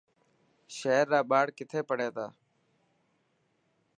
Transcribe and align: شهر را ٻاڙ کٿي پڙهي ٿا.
شهر 0.77 1.05
را 1.11 1.19
ٻاڙ 1.29 1.45
کٿي 1.57 1.79
پڙهي 1.89 2.09
ٿا. 2.15 2.25